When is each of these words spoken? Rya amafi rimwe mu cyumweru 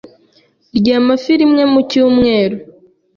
Rya 0.77 0.95
amafi 1.01 1.31
rimwe 1.41 1.63
mu 1.71 1.81
cyumweru 1.89 2.57